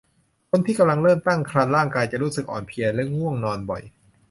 [0.49, 3.81] คนที่กำลังเริ่มตั้งครรภ์ร่างกายจะรู้สึกอ่อนเพลียและง่วงนอนบ่อย